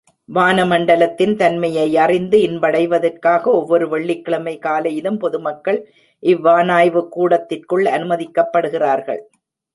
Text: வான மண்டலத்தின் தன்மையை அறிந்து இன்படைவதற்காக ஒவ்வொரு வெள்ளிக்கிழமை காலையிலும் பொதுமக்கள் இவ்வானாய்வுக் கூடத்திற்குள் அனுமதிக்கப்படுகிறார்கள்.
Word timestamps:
வான 0.29 0.63
மண்டலத்தின் 0.65 1.35
தன்மையை 1.35 1.97
அறிந்து 1.97 2.37
இன்படைவதற்காக 2.41 3.51
ஒவ்வொரு 3.51 3.89
வெள்ளிக்கிழமை 3.89 4.57
காலையிலும் 4.57 5.17
பொதுமக்கள் 5.17 5.79
இவ்வானாய்வுக் 6.23 7.09
கூடத்திற்குள் 7.09 7.85
அனுமதிக்கப்படுகிறார்கள். 7.85 9.21